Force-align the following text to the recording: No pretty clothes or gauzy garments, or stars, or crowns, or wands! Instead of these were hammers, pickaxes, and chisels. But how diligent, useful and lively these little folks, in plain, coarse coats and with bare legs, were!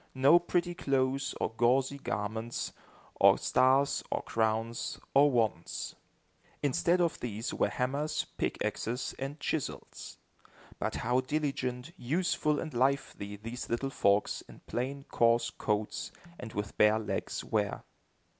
No 0.15 0.39
pretty 0.39 0.73
clothes 0.73 1.35
or 1.39 1.51
gauzy 1.51 1.99
garments, 1.99 2.73
or 3.17 3.37
stars, 3.37 4.01
or 4.09 4.23
crowns, 4.23 4.97
or 5.13 5.29
wands! 5.29 5.93
Instead 6.63 6.99
of 6.99 7.19
these 7.19 7.53
were 7.53 7.69
hammers, 7.69 8.25
pickaxes, 8.39 9.13
and 9.19 9.39
chisels. 9.39 10.17
But 10.79 10.95
how 10.95 11.21
diligent, 11.21 11.91
useful 11.97 12.59
and 12.59 12.73
lively 12.73 13.35
these 13.35 13.69
little 13.69 13.91
folks, 13.91 14.41
in 14.49 14.61
plain, 14.61 15.03
coarse 15.03 15.51
coats 15.51 16.11
and 16.39 16.51
with 16.53 16.75
bare 16.79 16.97
legs, 16.97 17.43
were! 17.43 17.83